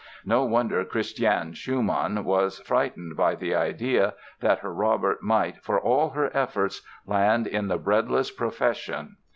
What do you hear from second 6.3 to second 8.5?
efforts, land in the "breadless